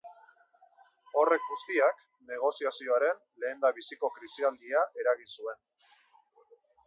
Horrek 1.23 1.43
guztiak 1.49 2.01
negoziazioaren 2.31 3.21
lehendabiziko 3.45 4.11
krisialdia 4.17 4.83
eragin 5.03 5.33
zuen. 5.35 5.63